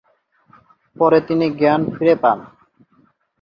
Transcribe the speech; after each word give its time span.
পরে 0.95 1.19
তিনি 1.27 1.45
জ্ঞান 1.59 1.81
ফিরে 1.93 2.15
পান। 2.23 2.37